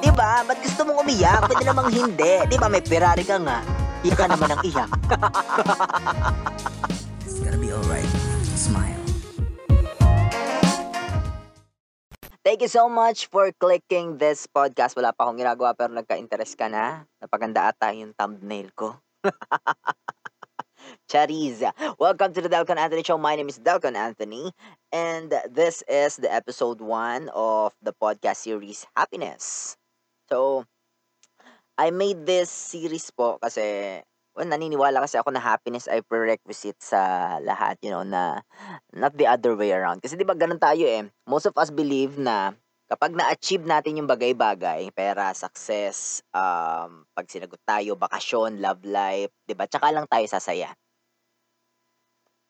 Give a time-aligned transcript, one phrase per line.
[0.00, 0.40] Di ba?
[0.48, 1.44] Ba't gusto mong umiyak?
[1.44, 2.32] Pwede namang hindi.
[2.48, 2.72] Di ba?
[2.72, 3.60] May Ferrari ka nga.
[4.00, 4.90] Iyak ka naman ng iyak.
[7.28, 8.08] It's gonna be alright.
[8.56, 8.96] Smile.
[12.40, 14.96] Thank you so much for clicking this podcast.
[14.96, 17.04] Wala pa akong ginagawa pero nagka-interest ka na.
[17.20, 18.96] Napaganda ata yung thumbnail ko.
[21.12, 21.60] Chariz.
[22.00, 23.20] Welcome to the Delcon Anthony Show.
[23.20, 24.48] My name is Delcon Anthony.
[24.88, 29.76] And this is the episode 1 of the podcast series Happiness.
[30.30, 30.62] So,
[31.74, 33.98] I made this series po kasi
[34.38, 38.46] well, naniniwala kasi ako na happiness ay prerequisite sa lahat, you know, na
[38.94, 39.98] not the other way around.
[39.98, 41.02] Kasi 'di ba ganun tayo eh.
[41.26, 42.54] Most of us believe na
[42.86, 49.58] kapag na-achieve natin yung bagay-bagay, pera, success, um, pag sinagot tayo, bakasyon, love life, 'di
[49.58, 49.66] ba?
[49.66, 50.70] Tsaka lang tayo sasaya.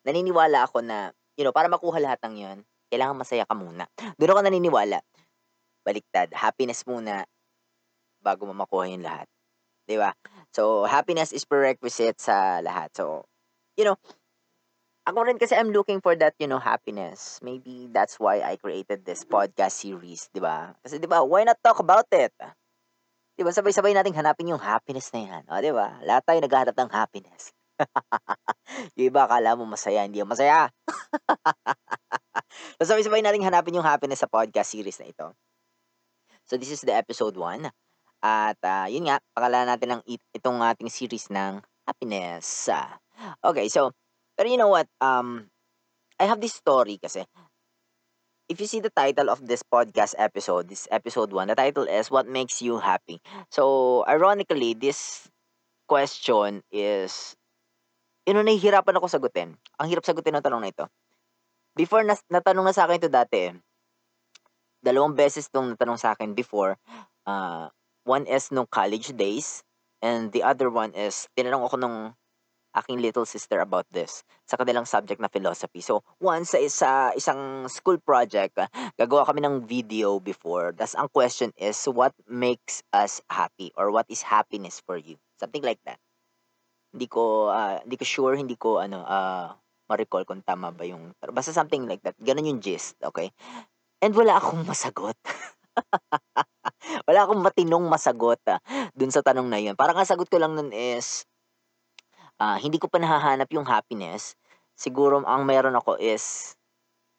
[0.05, 2.59] Naniniwala ako na, you know, para makuha lahat ng 'yon,
[2.93, 3.89] kailangan masaya ka muna.
[4.21, 5.01] Doon ako naniniwala.
[5.85, 7.25] Baliktad, happiness muna
[8.21, 9.27] bago mo makuha yung lahat.
[9.89, 10.15] 'Di ba?
[10.55, 12.95] So, happiness is prerequisite sa lahat.
[12.95, 13.27] So,
[13.75, 13.99] you know,
[15.09, 17.41] ako rin kasi I'm looking for that, you know, happiness.
[17.43, 20.77] Maybe that's why I created this podcast series, 'di ba?
[20.85, 22.31] Kasi 'di ba, why not talk about it?
[23.35, 23.51] 'Di ba?
[23.51, 25.43] Sabay-sabay nating hanapin yung happiness na 'yan.
[25.51, 25.99] O, 'di ba?
[26.07, 27.51] Lahat tayo naghahanap ng happiness.
[28.97, 30.69] yung iba akala mo masaya, hindi yung masaya.
[32.79, 35.33] so, sabay-sabay nating hanapin yung happiness sa podcast series na ito.
[36.47, 37.71] So, this is the episode 1.
[38.21, 42.69] At uh, yun nga, pakalan natin ng it- itong ating series ng happiness.
[43.45, 43.93] Okay, so,
[44.37, 44.89] pero you know what?
[45.01, 45.49] Um,
[46.21, 47.25] I have this story kasi.
[48.51, 52.11] If you see the title of this podcast episode, this episode 1, the title is
[52.11, 53.23] What Makes You Happy?
[53.47, 55.31] So, ironically, this
[55.87, 57.39] question is,
[58.27, 59.55] you know, nahihirapan ako sagutin.
[59.79, 60.85] Ang hirap sagutin ng tanong na ito.
[61.79, 63.55] Before, nas- natanong na sa akin ito dati,
[64.83, 66.75] dalawang beses itong natanong sa akin before,
[67.31, 67.71] uh,
[68.11, 69.63] one is nung college days,
[70.03, 71.99] and the other one is, tinanong ako nung
[72.75, 75.83] aking little sister about this sa kanilang subject na philosophy.
[75.83, 78.59] So, once sa isa, isang school project,
[78.99, 80.75] gagawa kami ng video before.
[80.75, 83.71] Das ang question is, what makes us happy?
[83.79, 85.19] Or what is happiness for you?
[85.39, 85.99] Something like that.
[86.91, 89.55] Hindi ko, ah, hindi ko sure, hindi ko, ano, ah,
[89.91, 92.15] ma-recall kung tama ba yung, basta something like that.
[92.23, 93.31] Ganun yung gist, okay?
[93.99, 95.19] And wala akong masagot.
[97.09, 98.61] wala akong matinong masagot ah,
[98.93, 99.75] dun sa tanong na yun.
[99.77, 101.25] Parang ang sagot ko lang nun is,
[102.41, 104.37] ah, hindi ko pa nahahanap yung happiness.
[104.77, 106.57] Siguro ang meron ako is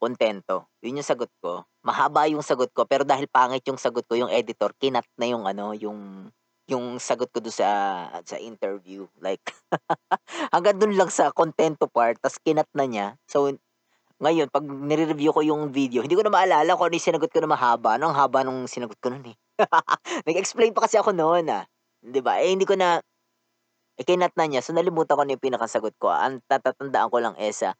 [0.02, 0.66] kontento.
[0.82, 1.62] Yun yung sagot ko.
[1.86, 5.46] Mahaba yung sagot ko, pero dahil pangit yung sagot ko, yung editor, kinat na yung
[5.46, 6.30] ano, yung
[6.70, 7.70] yung sagot ko doon sa
[8.26, 9.06] sa interview.
[9.22, 9.44] Like,
[10.54, 13.08] hanggang dun lang sa kontento part, tas kinat na niya.
[13.30, 13.54] So,
[14.22, 17.42] ngayon, pag nire-review ko yung video, hindi ko na maalala kung ano yung sinagot ko
[17.42, 17.98] na mahaba.
[17.98, 19.38] Ano ang haba nung sinagot ko nun eh.
[20.30, 21.66] Nag-explain pa kasi ako noon ah.
[22.06, 22.38] 'Di ba?
[22.42, 23.02] Eh, hindi ko na
[24.00, 24.62] eh, kinat na niya.
[24.64, 26.10] So, nalimutan ko na yung pinakasagot ko.
[26.12, 27.76] Ang tatatandaan ko lang is, ah,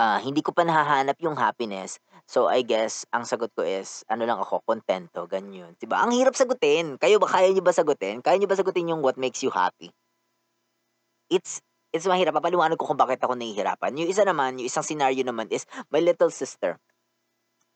[0.00, 2.00] ah, hindi ko pa nahahanap yung happiness.
[2.28, 5.72] So, I guess, ang sagot ko is, ano lang ako, kontento, ganyan.
[5.78, 6.02] 'Di ba?
[6.04, 6.96] Ang hirap sagutin.
[7.00, 8.20] Kayo ba, kaya niyo ba sagutin?
[8.24, 9.92] Kaya niyo ba sagutin yung what makes you happy?
[11.30, 11.60] It's,
[11.96, 12.36] it's mahirap.
[12.36, 13.96] Papaliwanag ko kung bakit ako nahihirapan.
[13.96, 16.76] Yung isa naman, yung isang scenario naman is, my little sister.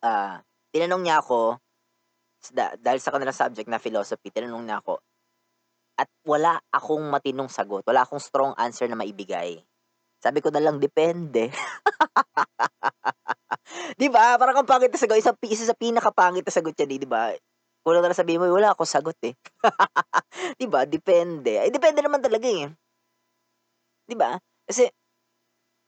[0.04, 1.56] Ah, tinanong niya ako,
[2.52, 5.00] da- dahil sa kanilang subject na philosophy, tinanong niya ako,
[6.00, 7.84] at wala akong matinong sagot.
[7.84, 9.60] Wala akong strong answer na maibigay.
[10.20, 11.52] Sabi ko na lang, depende.
[14.00, 14.36] di ba?
[14.36, 15.20] Parang ang pangit na sagot.
[15.20, 17.32] Isa, isa sa pinakapangit na sagot yan, di ba?
[17.80, 19.32] Kulang na sabihin mo, wala akong sagot eh.
[20.60, 20.84] di ba?
[20.84, 21.64] Depende.
[21.64, 22.68] Eh, depende naman talaga eh.
[24.10, 24.34] Di ba?
[24.66, 24.90] Kasi,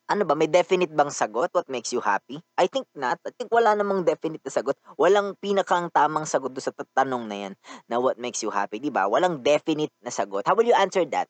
[0.07, 1.51] ano ba, may definite bang sagot?
[1.51, 2.39] What makes you happy?
[2.55, 3.19] I think not.
[3.27, 4.79] I think wala namang definite na sagot.
[4.95, 7.53] Walang pinakang tamang sagot doon sa tanong na yan
[7.91, 9.11] na what makes you happy, di ba?
[9.11, 10.47] Walang definite na sagot.
[10.47, 11.27] How will you answer that?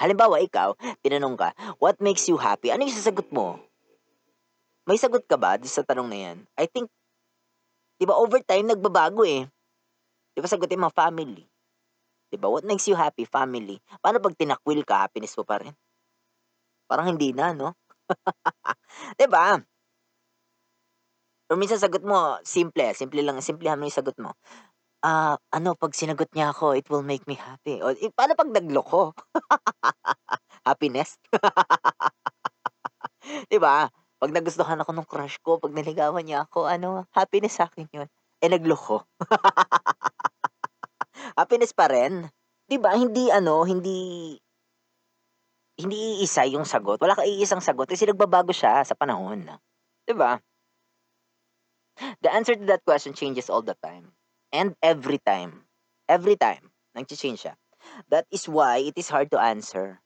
[0.00, 0.72] Halimbawa, ikaw,
[1.04, 2.72] tinanong ka, what makes you happy?
[2.72, 3.60] Ano yung sasagot mo?
[4.88, 6.36] May sagot ka ba sa tanong na yan?
[6.56, 6.88] I think,
[8.00, 9.44] di ba, over time, nagbabago eh.
[10.32, 11.44] Di ba, sagutin mo, family.
[12.32, 13.28] Di ba, what makes you happy?
[13.28, 13.76] Family.
[14.00, 15.76] Paano pag tinakwil ka, happiness mo pa rin?
[16.90, 17.70] Parang hindi na, no?
[19.18, 19.58] 'Di ba?
[21.50, 24.30] Or minsan sagot mo, simple, simple lang, simplehan mo yung sagot mo.
[25.04, 27.80] Ah, ano, pag sinagot niya ako, it will make me happy.
[27.84, 29.14] O, eh, paano pag nagloko?
[30.66, 31.18] Happiness?
[33.48, 33.88] 'Di ba?
[34.20, 38.08] Pag nagustuhan ako ng crush ko, pag naligawan niya ako, ano, happiness sa akin yun.
[38.40, 39.04] Eh, nagloko.
[41.38, 42.26] happiness pa rin.
[42.70, 42.94] 'Di ba?
[42.94, 44.34] Hindi, ano, hindi,
[45.80, 47.00] hindi iisa yung sagot.
[47.00, 49.48] Wala ka iisang sagot kasi nagbabago siya sa panahon.
[50.04, 50.36] 'Di ba?
[52.24, 54.16] The answer to that question changes all the time.
[54.52, 55.68] And every time.
[56.08, 56.72] Every time.
[56.96, 57.54] Nag-change siya.
[58.08, 60.00] That is why it is hard to answer.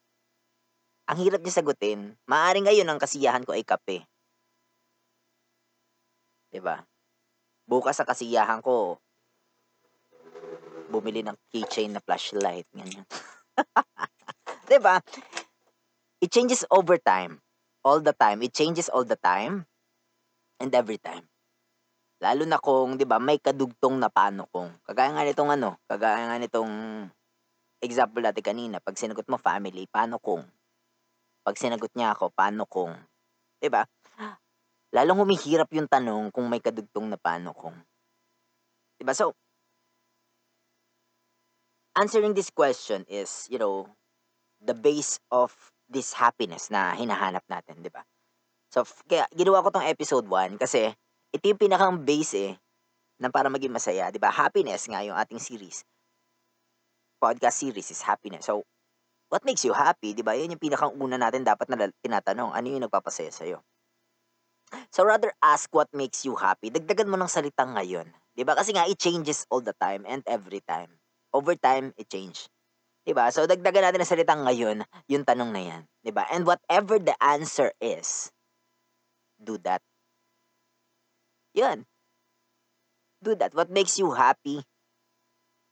[1.07, 2.17] Ang hirap niya sagutin.
[2.27, 4.05] Maaring ngayon ang kasiyahan ko ay kape.
[6.55, 6.81] 'Di ba?
[7.65, 9.01] Bukas sa kasiyahan ko,
[10.93, 13.03] bumili ng keychain na flashlight, ganyan.
[14.69, 15.03] 'Di ba?
[16.25, 17.45] It changes over time.
[17.85, 18.41] All the time.
[18.41, 19.69] It changes all the time
[20.57, 21.29] and every time.
[22.25, 24.73] Lalo na kung, 'di ba, may kadugtong na paano kung.
[24.89, 26.73] Kagaya nga nitong ano, kagaya nga nitong
[27.85, 30.41] example natin kanina, pag sinagot mo family, paano kung?
[31.45, 32.97] Pag sinagot niya ako, paano kung?
[33.61, 33.85] 'Di ba?
[34.97, 37.77] Lalong humihirap yung tanong kung may kadugtong na paano kung.
[38.97, 39.13] 'Di ba?
[39.13, 39.37] So,
[41.93, 43.93] answering this question is, you know,
[44.65, 48.03] the base of this happiness na hinahanap natin, 'di ba?
[48.73, 50.93] So, f- kaya ginawa ko tong episode 1 kasi
[51.35, 52.53] ito yung pinakang base eh
[53.23, 54.31] na para maging masaya, 'di ba?
[54.33, 55.85] Happiness nga yung ating series.
[57.23, 58.47] Podcast series is happiness.
[58.47, 58.63] So,
[59.33, 60.35] what makes you happy, 'di ba?
[60.39, 63.45] Yun yung pinakang una natin dapat na tinatanong, ano yung nagpapasaya sa
[64.95, 66.73] So rather ask what makes you happy.
[66.73, 68.09] Dagdagan mo ng salitang ngayon.
[68.33, 68.57] 'Di ba?
[68.57, 70.91] Kasi nga it changes all the time and every time.
[71.37, 72.49] Over time it change.
[73.05, 73.29] 'Di ba?
[73.29, 74.81] So dagdagan natin ng salitang ngayon
[75.13, 76.25] yung tanong na 'yan, 'di ba?
[76.33, 78.33] And whatever the answer is,
[79.37, 79.85] do that.
[81.53, 81.85] 'Yun.
[83.21, 83.53] Do that.
[83.53, 84.65] What makes you happy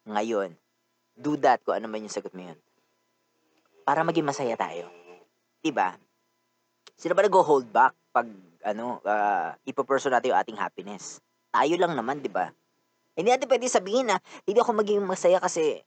[0.05, 0.57] ngayon?
[1.17, 2.59] Do that kung ano man yung sagot mo 'yun.
[3.89, 4.93] Para maging masaya tayo.
[5.65, 5.97] 'Di ba?
[7.01, 8.29] Sino ba nag-hold back pag
[8.63, 11.19] ano, ah, ipo-pursue natin yung ating happiness?
[11.49, 12.53] Tayo lang naman, 'di ba?
[13.17, 15.81] Hindi natin pwede sabihin na hindi ako magiging masaya kasi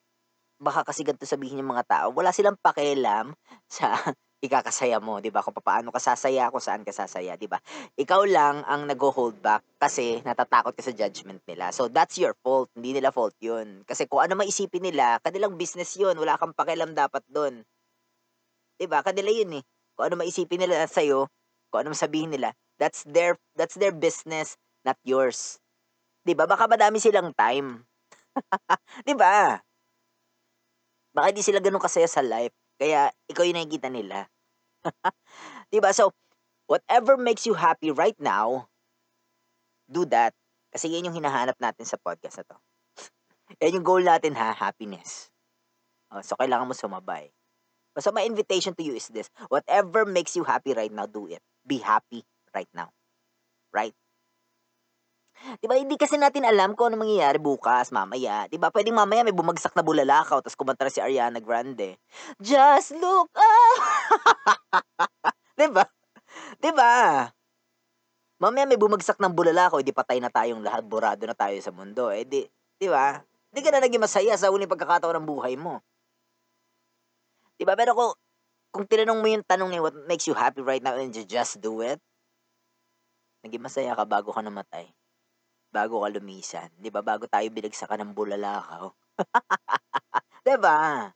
[0.60, 2.08] baka kasi ganito sabihin ng mga tao.
[2.16, 3.34] Wala silang pakialam
[3.70, 3.94] sa
[4.46, 5.42] ikakasaya mo, 'di ba?
[5.42, 7.58] Kung paano ka sasaya, kung saan ka sasaya, 'di ba?
[7.98, 11.74] Ikaw lang ang nag-hold back kasi natatakot ka sa judgment nila.
[11.74, 13.82] So that's your fault, hindi nila fault 'yun.
[13.90, 16.16] Kasi kung ano maisipin nila, kanilang business 'yun.
[16.20, 17.66] Wala kang pakialam dapat doon.
[18.80, 19.04] 'Di ba?
[19.04, 19.64] Kanila 'yun eh.
[19.96, 21.28] Kung ano maisipin nila sa iyo,
[21.72, 25.60] kung ano sabihin nila, that's their that's their business, not yours.
[26.26, 26.46] 'Di ba?
[26.50, 27.86] Baka madami silang time.
[29.06, 29.65] 'Di ba?
[31.16, 32.54] Baka hindi sila ganun kasaya sa life.
[32.76, 34.28] Kaya ikaw yung nakikita nila.
[35.72, 35.92] 'Di ba?
[35.96, 36.14] So,
[36.68, 38.70] whatever makes you happy right now,
[39.90, 40.34] do that.
[40.74, 42.58] Kasi yan yung hinahanap natin sa podcast na to.
[43.64, 45.32] yan yung goal natin ha, happiness.
[46.12, 47.32] Oh, so, kailangan mo sumabay.
[48.00, 49.32] So, my invitation to you is this.
[49.50, 51.42] Whatever makes you happy right now, do it.
[51.68, 52.24] Be happy
[52.56, 52.92] right now.
[53.74, 53.96] Right?
[55.36, 58.48] Di ba, hindi kasi natin alam kung ano mangyayari bukas, mamaya.
[58.50, 62.00] Di ba, pwedeng mamaya may bumagsak na bulalakaw, tapos kumanta si Ariana Grande.
[62.40, 63.80] Just look up!
[65.60, 65.86] di ba?
[66.58, 67.28] Di ba?
[68.42, 72.10] Mamaya may bumagsak ng bulalakaw, di patay na tayong lahat, burado na tayo sa mundo.
[72.10, 72.48] Eh, di,
[72.80, 73.20] di ba?
[73.52, 75.84] Di ka na naging masaya sa huling pagkakataon ng buhay mo.
[77.56, 77.78] Di ba?
[77.78, 78.12] Pero kung,
[78.74, 81.62] kung tinanong mo yung tanong niya, what makes you happy right now and you just
[81.64, 82.02] do it,
[83.46, 84.90] naging masaya ka bago ka namatay
[85.76, 86.72] bago ka lumisan.
[86.80, 87.04] 'Di ba?
[87.04, 88.96] Bago tayo binagsakan ng bulalakaw.
[90.48, 91.12] 'Di ba?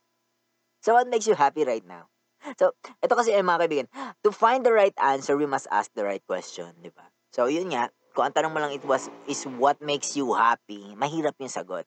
[0.83, 2.11] So what makes you happy right now?
[2.55, 2.71] So,
[3.03, 3.87] ito kasi ay mga kaibigan,
[4.23, 7.11] to find the right answer, we must ask the right question, 'di ba?
[7.35, 10.95] So, yun nga, kung ang tanong mo lang it was is what makes you happy,
[10.95, 11.83] mahirap yung sagot.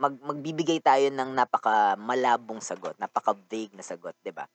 [0.00, 4.48] Mag magbibigay tayo ng napaka malabong sagot, napaka vague na sagot, 'di ba?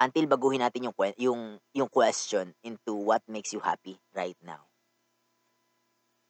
[0.00, 1.42] Until baguhin natin yung yung
[1.76, 4.69] yung question into what makes you happy right now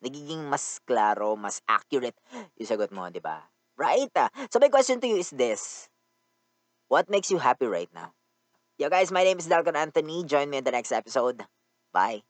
[0.00, 2.16] nagiging mas klaro, mas accurate
[2.56, 3.44] yung sagot mo, di ba?
[3.76, 4.12] Right?
[4.16, 4.28] Ah.
[4.52, 5.88] So my question to you is this.
[6.90, 8.12] What makes you happy right now?
[8.80, 10.24] Yo guys, my name is Dalton Anthony.
[10.24, 11.44] Join me in the next episode.
[11.92, 12.24] Bye.